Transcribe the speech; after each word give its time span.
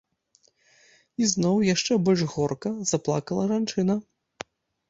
І 1.23 1.27
зноў, 1.33 1.55
яшчэ 1.73 1.97
больш 2.07 2.21
горка, 2.33 2.69
заплакала 2.93 3.43
жанчына. 3.53 4.01